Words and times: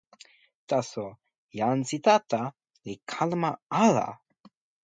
taso 0.69 1.05
jan 1.59 1.79
Sitata 1.89 2.41
li 2.85 2.95
kalama 3.11 3.51
ala. 3.85 4.07